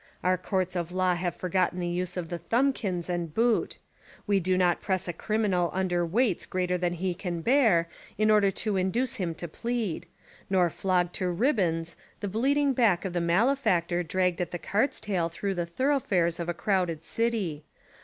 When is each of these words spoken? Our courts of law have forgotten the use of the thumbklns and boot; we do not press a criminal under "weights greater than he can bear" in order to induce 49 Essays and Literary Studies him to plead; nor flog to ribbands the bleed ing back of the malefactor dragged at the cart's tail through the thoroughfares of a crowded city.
Our 0.23 0.35
courts 0.35 0.75
of 0.75 0.91
law 0.91 1.13
have 1.13 1.35
forgotten 1.35 1.79
the 1.79 1.87
use 1.87 2.17
of 2.17 2.29
the 2.29 2.39
thumbklns 2.39 3.07
and 3.07 3.31
boot; 3.31 3.77
we 4.25 4.39
do 4.39 4.57
not 4.57 4.81
press 4.81 5.07
a 5.07 5.13
criminal 5.13 5.69
under 5.75 6.03
"weights 6.03 6.47
greater 6.47 6.75
than 6.75 6.93
he 6.93 7.13
can 7.13 7.41
bear" 7.41 7.87
in 8.17 8.31
order 8.31 8.49
to 8.49 8.77
induce 8.77 9.17
49 9.17 9.29
Essays 9.29 9.43
and 9.43 9.51
Literary 9.53 9.75
Studies 9.75 9.93
him 9.93 9.99
to 9.99 10.07
plead; 10.07 10.07
nor 10.49 10.69
flog 10.95 11.13
to 11.13 11.29
ribbands 11.31 11.95
the 12.19 12.27
bleed 12.27 12.57
ing 12.57 12.73
back 12.73 13.05
of 13.05 13.13
the 13.13 13.21
malefactor 13.21 14.01
dragged 14.01 14.41
at 14.41 14.49
the 14.49 14.57
cart's 14.57 14.99
tail 14.99 15.29
through 15.29 15.53
the 15.53 15.67
thoroughfares 15.67 16.39
of 16.39 16.49
a 16.49 16.53
crowded 16.55 17.05
city. 17.05 17.63